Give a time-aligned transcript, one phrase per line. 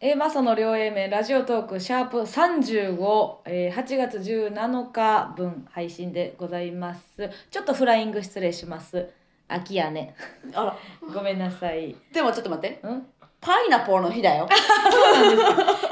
[0.00, 7.28] えー、マソの両 A 面ラジオトークシャープ35、えー、8月17日分配信でございます。
[7.50, 9.08] ちょっとフライング失礼します。
[9.48, 10.14] 秋やね。
[10.54, 10.76] あら。
[11.12, 11.96] ごめんなさい。
[12.12, 12.78] でもちょっと待って。
[12.84, 13.06] うん？
[13.40, 14.48] パイナポーの日だよ。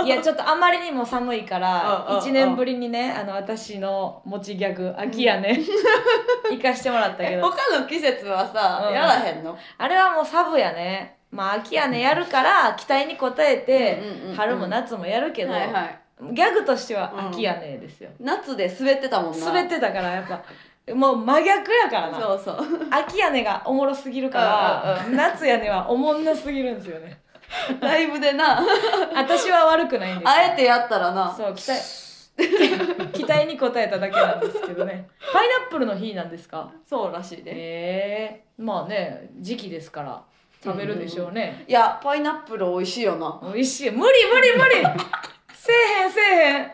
[0.04, 2.24] いやちょっとあまりにも寒いからうんうんうん。
[2.24, 5.58] 1年ぶりにねあの私の持ちギャグ秋やね。
[6.50, 8.94] 行かしてもらったけえど他の季節はさ、うん。
[8.94, 9.58] やらへんの？
[9.78, 14.34] あれはもうサブやねまあ秋やねやるから期待に応えてうんうんうんうん。
[14.36, 15.98] 春も夏もやるけど、はいはい。
[16.32, 19.46] ギャグとしては秋やねですよ、夏で滑ってたもんな。
[19.46, 20.42] 滑ってたからやっぱ。
[20.94, 22.20] もう真逆やからな。
[22.20, 22.56] そうそう。
[22.90, 27.20] 秋屋根がおもろすぎるから、うん夏屋根はおもんなすぎるんですよね。
[27.80, 28.64] ライブでな。
[29.14, 30.28] 私は悪くないんですよ。
[30.30, 31.34] あえてやったらな。
[31.36, 31.80] そう期待
[33.12, 35.08] 期待に応えただけなんですけどね。
[35.32, 36.70] パイナップルの日なんですか？
[36.88, 40.22] そうらしいで、ええまあね時期ですから
[40.62, 43.40] 食べるでしょうね、いやパイナップル美味しいよな。
[43.52, 43.90] 美味しい。
[43.90, 44.02] 無理
[44.32, 45.00] 無理無理。
[45.52, 46.72] せえへんせえへん。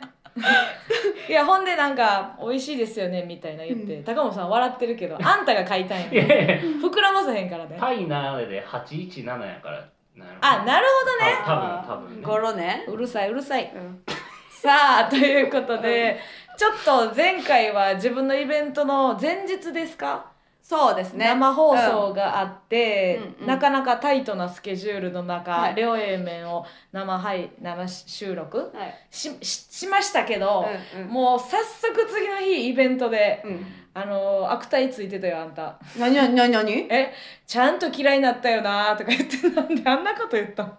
[1.29, 4.05] いやほんでなんか美味しいですよねみたいな言って、うん。
[4.05, 7.77] 高本さん笑ってるけどあんたが買いたいん膨らませへんからね。
[7.79, 9.85] パイナーで817やから。
[10.17, 11.37] なるあなるほどね。
[11.45, 12.27] 多分多分ね。
[12.27, 13.73] ゴロね、うるさいうるさい。
[13.75, 14.03] うん、
[14.51, 16.19] さあということで
[16.57, 16.73] ちょっ
[17.11, 20.32] と前回は自分のイベントの前日ですか、
[20.63, 21.27] そうですね。
[21.27, 23.47] 生放送があって、うんうん。
[23.49, 25.75] なかなかタイトなスケジュールの中、はい。
[25.75, 28.71] 両 A 面を生配生収録？
[28.73, 28.95] うんはい。
[29.11, 30.65] しししましたけど、
[30.97, 31.09] うんうん。
[31.09, 33.67] もう早速次の日イベントでうん。
[33.95, 35.79] あの悪態ついてたよあんた。
[35.99, 36.73] 何何何何？
[36.91, 37.13] え
[37.47, 40.79] ちゃんと嫌いになったよなとか言ってなんであんなこと言ったの？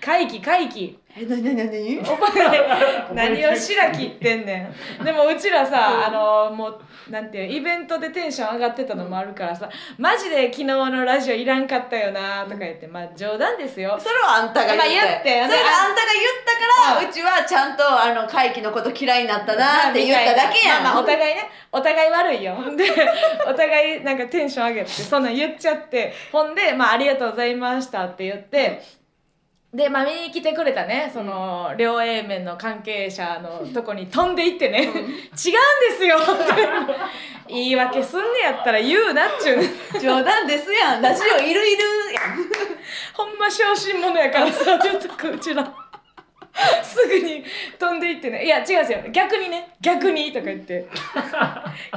[0.00, 5.04] 会期会期え何何何何お前何を白切ってんねん。
[5.04, 13.98] でもうちらさ、あのもうなんていうイベントでテンション上がってたのもあるからさマジで昨日のラジオいらんかったよなとか言って、まあ冗談ですよ。
[14.00, 21.50] それはあんたが言って,、まあ言ってそれはあんたが言ったから、ううちはちゃんとあの会期のこと嫌いになったなって言っただけやん、まあまあお互いね。
[21.72, 22.56] お互い悪いよ。
[22.76, 22.84] で
[23.46, 28.82] お互いなんかテンション上げてそんなん言っちゃってほんで、まあ、ありがとうございましたって言って、
[29.72, 35.32] で、まあ、見に来てくれたねその両 A 面の関係者のとこに飛んでいってね、違うんで
[35.96, 36.62] すよって。
[37.48, 39.56] 言い訳すんねやったら言うなっちゅう。
[39.56, 39.68] ね
[40.00, 41.02] 冗談ですやん。
[41.02, 41.82] ラジオいるいる
[42.12, 42.36] やん。
[43.14, 45.64] ほんま小心者やからさ言うとくうちら
[46.92, 47.44] すぐに
[47.78, 48.44] 飛んでいってね。
[48.44, 49.74] いや違うんですよ逆にね。
[49.80, 50.88] 逆にとか言って。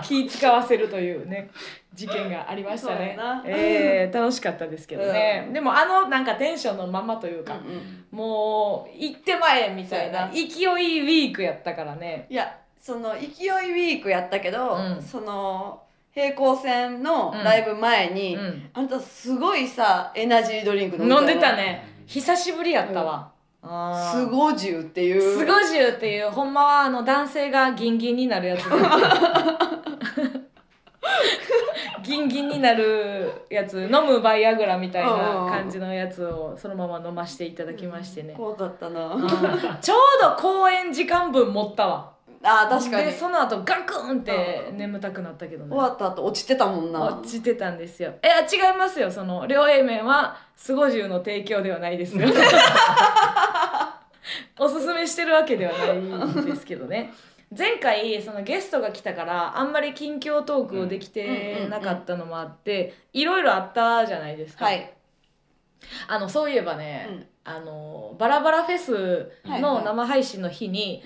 [0.04, 1.50] 気使わせるというね
[1.94, 3.18] 事件がありましたね。
[3.46, 5.54] えー、楽しかったですけどね、うん。
[5.54, 7.58] でもあのなんかテンションのままというか、
[8.12, 12.28] もう行ってまえみたいな勢いウィークやったからね。
[12.30, 15.02] いやその勢いウィークやったけど、うん。
[15.02, 15.82] その
[16.14, 18.70] 平行線のライブ前に、うん。
[18.74, 21.58] あんたすごいさエナジードリンク飲んでたね。
[21.58, 21.96] ね。
[22.08, 23.32] 久しぶりやったわ、
[23.68, 25.22] あーすごじゅうっていう。
[25.22, 28.76] スゴジュウっていうほんまはあの男性がギンギンになるやつで
[32.04, 35.12] ギンギンになるやつ飲むバイアグラみたいな
[35.50, 39.28] 感じのやつをそのまま飲ませていただきましてね、怖かったな、うん。
[39.82, 42.15] ちょうど公演時間分持ったわ
[42.46, 43.06] あー確かに。
[43.06, 45.72] でその後ガクンって眠たくなったけどね。
[45.72, 47.04] 終わった後落ちてたもんな。
[47.04, 48.14] 落ちてたんですよ。
[48.22, 49.10] え違いますよ。
[49.10, 52.28] その両 A 面はスゴジュウの提供ではないですよ。
[54.58, 57.12] おすすめしてるわけではないんですけどね。
[57.58, 64.94] 前回そのゲストが来たからあんまり近況トークをできてなかったのもあっていろいろあったじゃないですか、はい。
[66.08, 67.28] あのそういえばね、うん。
[67.44, 71.04] あのバラバラフェスの生配信の日に、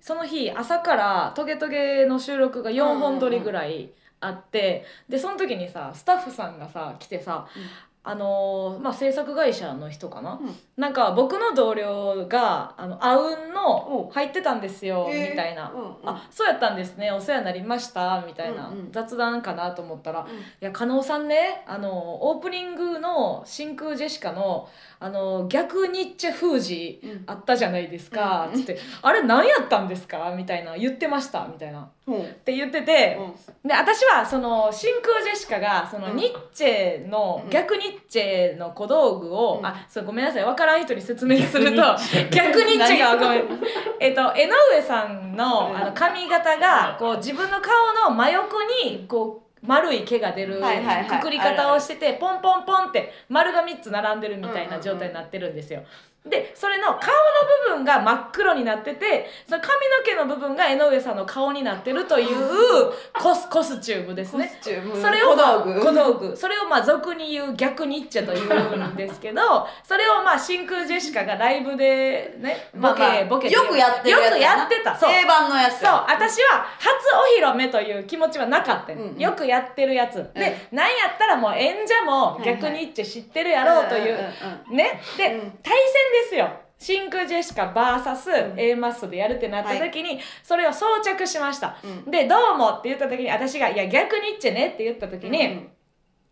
[0.00, 7.62] その日朝からトゲトゲの収録が4本撮りぐらいあって、でその時にさスタッフさんがさ来てさ、うん。
[8.08, 10.54] あのーまあ制作会社の人かな、うん。
[10.76, 15.72] なんか僕の同僚があのあうんのお入ってたんですよ、みたいな。
[15.74, 15.96] うんうん。
[16.04, 18.68] あそうやったんですねお世話になりましたみたいな。
[18.68, 18.92] うんうん。
[18.92, 20.28] 雑談かなと思ったら、うん。
[20.28, 21.90] いや加納さんねあの
[22.28, 24.68] オープニングの真空ジェシカの
[25.00, 27.24] あの逆ニッチェ封じうん。
[27.26, 31.80] あったじゃないですか、うんつって「あれ何やったんですか?」みたいな言ってましたみたいな。
[31.80, 32.24] っうん。
[32.44, 33.18] て言ってて、
[33.64, 36.16] で私はその真空ジェシカがそのうん。
[36.16, 37.50] ニッチェの、うん。
[37.50, 37.95] 逆ニッチェ
[38.58, 39.66] の小道具を、うん。
[39.66, 41.82] あそうごめんなさい分からん人に説明すると
[42.30, 43.18] 逆逆ニッチェが何？
[43.18, 43.60] ごめん。
[44.00, 45.76] えっと江上さんのうん。
[45.76, 50.60] あの髪型がこう自分の顔の真横にこう丸い毛が出る
[51.08, 55.82] くくり方をしててポンポンポンって丸が3つ並んでるみたいな状態になってるんですよ。
[56.28, 57.00] でそれの顔の
[57.70, 62.28] 部分が真っ黒になっててその髪の毛の部分が江上さんの顔になってるという
[63.12, 64.48] コスコスチュームですね。
[64.48, 65.00] コスチューム。
[65.00, 65.80] それを、まあ、小道具。
[65.80, 66.36] 小道具。
[66.36, 74.94] それをまあ俗に言う逆ニッチェというんですけど それをまあ真空ジェシカがライブでねボケ、まあまあボケよくやってるやつよくやってた。
[74.94, 75.90] 定番のやつそう。
[76.08, 79.18] 私は初お披露目という気持ちはなかったよ、うんうん。
[79.18, 84.16] よくやってるやつ、でなんやったらもう演者も逆ニッチェ知ってるやろうという、
[84.70, 85.00] ね。
[85.16, 85.58] で、うん。
[85.62, 86.50] 対戦ですよ。
[86.78, 88.60] 真空ジェシカ VS うん。
[88.60, 92.10] A マッソでやるってなった時に、それを装着しました、うん。
[92.10, 95.70] で「どうも」って言った時に私が「いや逆ニッチェね」って言った時に、うん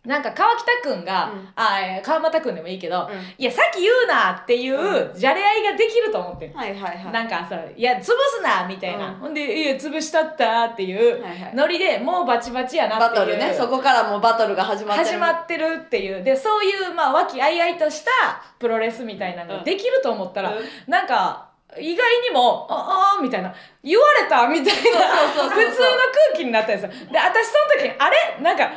[0.04, 1.48] なんか川北くんが、うん。
[1.56, 3.18] あえー川又くんでもいいけど、うん。
[3.38, 6.52] いやさっき言うなっていうじゃれ合いができると思ってん。
[6.52, 7.12] はいはいはい。
[7.12, 9.14] なんかさ「いや潰すな」みたいな、うん。
[9.14, 11.24] ほんで「いや潰したった」っていう
[11.54, 13.26] ノリでもうバチバチやなバっていう。
[13.26, 13.54] トルね。
[13.54, 15.08] そこからもうバトルが始まってる。
[15.08, 16.22] 始まってるっていう。
[16.22, 18.10] でそういうまあ和気あいあいとした
[18.58, 20.64] プロレスみたいなのができると思ったら、うん。
[20.86, 21.48] なんか
[21.78, 23.52] 意外にも「ああ」みたいな
[23.82, 24.80] 「言われた」みたいな。
[24.80, 25.88] 普通の
[26.28, 26.88] 空気になったんですよ。
[27.10, 28.36] で私その時にあれ？
[28.40, 28.70] なんか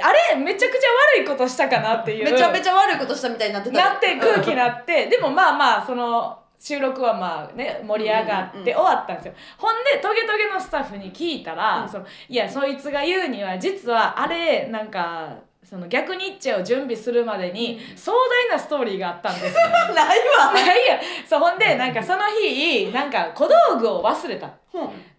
[0.00, 2.30] あれめちゃくちゃ悪いことしたかなっていう。
[2.30, 3.90] めちゃめちゃ悪いことしたみたいになってた。
[3.90, 11.88] なって空気になってでもまあまあその収録はまあね盛り上がうんうんうんって終わったんですよ、ほんでトゲトゲのスタッフに聞いたら、うん。
[11.88, 19.70] そのいやそいつが言うには実はあれなんかその逆ニッチェを準備するまでに壮大なストーリーがあったんですよ。
[19.94, 20.52] ないわ。
[20.54, 24.50] ないやそうほんでなんかその日なんか小道具を忘れた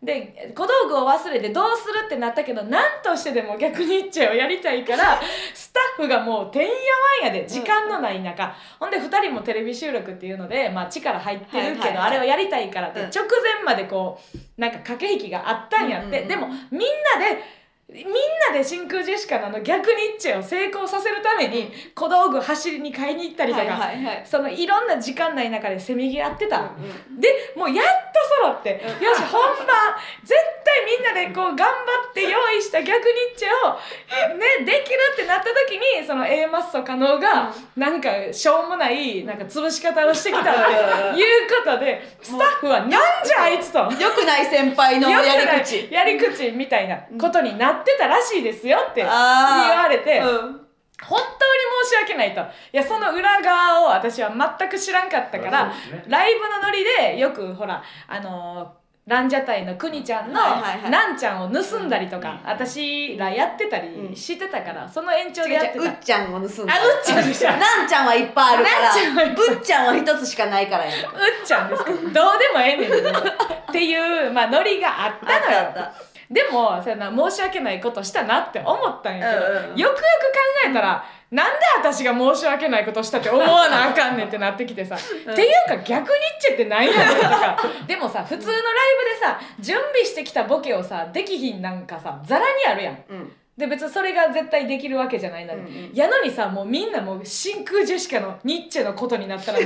[0.04, 5.22] で小道具を忘れてどうするってなったけど何としてでも逆ニッチェをやりたいから
[5.56, 6.76] スタッフがもうてんやわ
[7.24, 12.08] んやで時間のない中、ほんで2人もテレビ収録っていうので、まあ、力入ってるけど、はいはいはい。
[12.08, 13.06] あれをやりたいからってうん。
[13.08, 16.28] 直前までこうなんか駆け引きがあったんやって、うんうんうん。
[16.28, 17.63] でもみんなで
[17.94, 18.06] みん
[18.50, 26.60] なで真空ジェシカのあの逆ニッチェを成功させるために小道具走りに買いに行ったりとか、はいそのいろんな時間ない中でせめぎ合ってた。
[26.60, 27.20] うんうん。
[27.20, 29.06] でもうやっと揃って、うん。
[29.06, 29.94] よし本番。
[30.24, 30.34] 絶
[30.66, 31.74] 対みんなでこう頑張
[32.10, 32.34] って用意
[32.74, 43.84] した逆ニッチェをねできるってなった時にその A マッソ加納がなんかしょうもないなんか潰し方をしてきたっていうことでスタッフは「なんじゃあいつ」と。
[43.84, 45.92] 良くない先輩のやり口。
[45.92, 50.28] やり口みたいなことになってたらしいですよって言われて、うん。
[51.04, 52.42] 本当に申し訳ないと。
[52.42, 55.74] いやその裏側を私は全く知らんかったから、ね。
[56.08, 60.34] ライブのノリでよくほらあのーランジャタイのくにちゃんの
[60.90, 65.86] なんちゃんを盗んだりとか、うん私らやってたりしてたから、その延長でやってた。
[65.86, 66.74] 違うっちゃんを盗んだ。
[66.74, 67.50] あうっちゃんでしょ。
[67.50, 69.36] なんちゃんはいっぱいあるから。
[69.36, 70.92] ぶっちゃんは一つしかないからや。
[70.92, 75.92] んうっちゃんですけどどうでもええねんっていう、まあ、ノリがあったのよ
[76.34, 79.78] でもそんな申し訳ないことしたなって思ったんやけど、うんうんうん。
[79.78, 80.02] よくよく考
[80.68, 87.58] えたら、なんで私が申し訳ないことしたって思わなあかんねんってなってきてさ、 っていうか逆ニッチェって何やねんとか。
[87.88, 93.04] でもさ普通のライブでさ準備してきたボケをさできひんなんかさざらにあるやん。
[93.10, 95.94] うんで別にそれが絶対できるわけじゃないのに、うんうん。
[95.94, 99.66] やのにさもうみんなもう真空ジェシカのニッチェのことになったら盲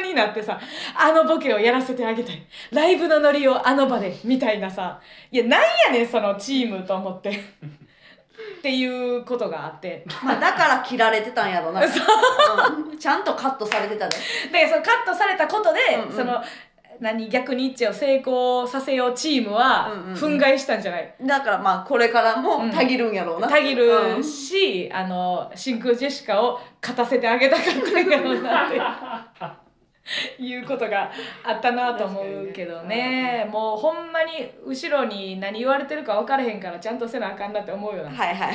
[0.00, 0.58] になってさ
[0.96, 2.42] あのボケをやらせてあげたい
[2.72, 5.00] ライブのノリをあの場でみたいなさ。
[5.30, 7.30] いやなんやねんそのチームと思って。
[7.30, 10.04] っていうことがあって。
[10.24, 11.88] まあだから切られてたんやろな、 う。
[12.94, 12.98] ん。
[12.98, 14.16] ちゃんとカットされてたね
[14.52, 16.12] でそのカットされたことで、うんうん。
[16.12, 16.42] その
[17.00, 20.14] 何逆ニッチェを成功させようチームはうんうんうん。
[20.14, 29.68] 憤慨したんじゃない、だからまあこれからもたぎるんやろうな、たぎうんるし、あの真空ジェシカを勝たせてあげたかったんやろうなって。
[30.38, 31.10] いうことが
[31.44, 33.46] あったなと思うけどね。
[33.52, 38.10] もうほんまに後ろに何言われてるか分からへんからちゃんとせなあかんなって思うよな。
[38.10, 38.54] はいはい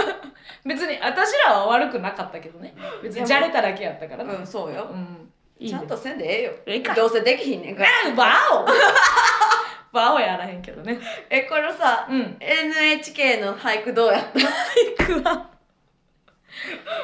[0.64, 2.74] 別に私らは悪くなかったけどね。
[3.02, 6.52] 別にじゃれただけやったからねうんそうよ、うんちゃんとせんでええよ。
[6.66, 7.88] ええかどうせできひんねんから。
[8.12, 8.32] あバ
[8.62, 8.66] オ。
[9.92, 10.98] バオやらへんけどね。
[11.30, 12.36] えこれさ、うん。
[12.40, 14.40] NHK の俳句どうやった？
[15.06, 15.50] 行くわ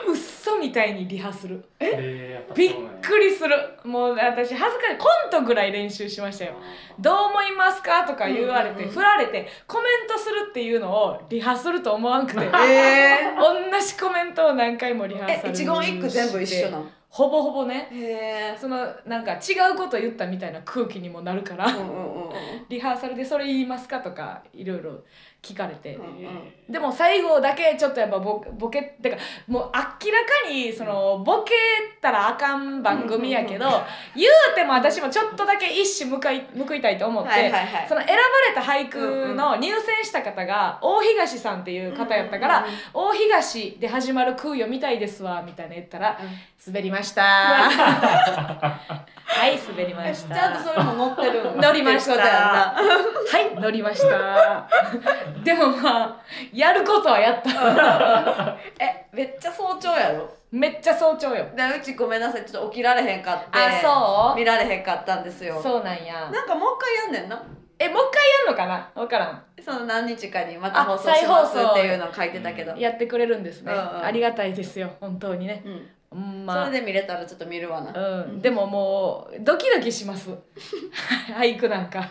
[0.06, 1.64] うっそみたいにリハする。
[1.80, 2.44] え？
[2.54, 3.54] びっくりする。
[3.85, 4.99] もう私恥ずかしい。
[4.99, 6.54] コントぐらい練習しましたよ。
[6.99, 8.94] どう思いますかとか言われて、うんうんうん。
[8.94, 12.40] 振られてコメントするっていうのをリハすると思わんくて。
[12.44, 18.57] え 同じコメントを何回もリハーサルえ一言一句全部一緒なのほぼほぼね。
[18.59, 21.66] そのなんか違うこと言ったみたいな空気にもなるから、
[22.71, 24.00] リハーサルでそれ言いますか？
[24.00, 25.00] とかいろいろ
[25.42, 29.90] 聞かれて、うんうんでも最後だけちょっとやっぱボボケってかもう明らか
[30.50, 31.52] にそのボケ
[32.00, 33.66] たらあかん番組やけど、
[34.16, 37.87] 言うても私もちょっとだけ一矢報い報いたいと思って、はいはいはい。
[37.87, 46.19] その選ばれた俳句の入選した方が大東さんっていう方やったから「大東で始まる空よみたいですわ」みたいな言ったら
[46.66, 47.23] 「滑りまました。
[49.25, 50.44] はい滑りまちした。
[50.44, 52.12] ゃんとそれも乗ってる乗りました。
[52.14, 52.75] は
[53.54, 54.68] い乗りました。
[55.42, 56.16] でもまあ
[56.52, 58.56] やることはやった。
[58.78, 60.28] えめっちゃ早朝やろ？
[60.52, 61.47] めっちゃ早朝よ。
[61.56, 63.44] でうちごめんなさいちょっと起きられへんかって。
[63.52, 64.37] あそう？
[64.38, 65.61] 見られへんかったんですよ。
[65.61, 66.30] そうなんや。
[66.30, 67.42] なんかもう一回やんねんな。
[67.78, 68.90] えもう一回やんのかな？
[68.94, 69.42] 分からん。
[69.64, 74.04] その何日かにまたあ放送します再放送っていうのを書いてたけど、やってくれるんですね、うんうん。
[74.04, 75.62] ありがたいですよ本当にね。
[75.64, 76.66] うんうんまあ。
[76.66, 80.31] それで見れたらちょっと見るわな、うん、でももうドキドキします。
[81.37, 82.09] 俳句なんか。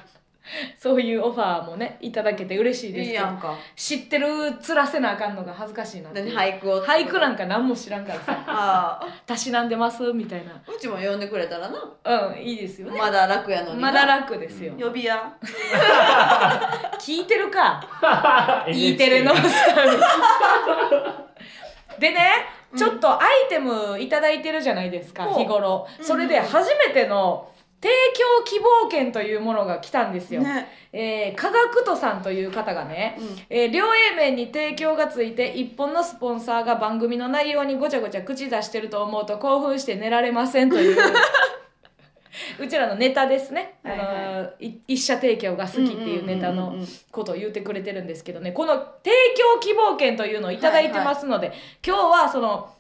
[0.75, 3.23] そういうオファーもねいただけて嬉しいですけど。
[3.23, 3.55] いいやんか。
[3.75, 4.27] 知ってる
[4.59, 8.43] つらせなあかんのが恥ずかしいなって何俳句を俳句なんか何も知らんからさ。
[8.47, 9.07] ああ。
[9.25, 10.11] たしなんでます？
[10.11, 10.51] みたいな。
[10.67, 11.77] うちも呼んでくれたらな。
[12.31, 12.97] うんいいですよね。
[12.97, 13.91] まだ楽やのにな。
[13.91, 14.73] まだ楽ですよ。
[14.79, 15.31] 呼びや
[16.99, 19.99] 聞いてるか？E テレのスタイル
[21.99, 25.87] でねちょっとアイテムいただいてるじゃないですか、ほう日頃。
[25.99, 27.47] うんそれで初めての
[27.81, 33.25] 提供希望券というものが来たんですよ、ね、えー、科学とさんという方がね、うん。
[33.49, 40.97] えー両 A 面に提供がついて一本のスポンサーが番組の内容にごちゃごちゃ口出してると思うと興奮して寝られませんという
[42.59, 44.07] うちらのネタですね、はいはい。
[44.07, 48.51] あのい一社提供が好きっていうネタのうんうんうんうんことを言ってくれてるんですけどね。
[48.51, 51.53] この提供希望券というのをいただいてますので、
[51.85, 52.73] 今日はその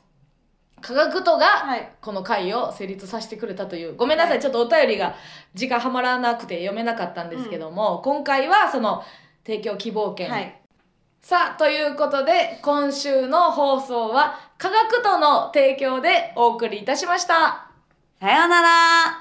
[0.81, 1.89] 科学とがはい。
[2.01, 3.95] この回を成立させてくれたという。
[3.95, 4.41] ごめんなさい、はい。
[4.41, 5.15] ちょっとお便りが
[5.53, 9.03] 時間はまらなくて読めなかったんですけども、今回はその
[9.45, 10.57] 提供希望券、はい。
[11.21, 17.67] さあということで今週の放送は科学との提供でお送りいたしました。
[18.19, 19.20] さようなら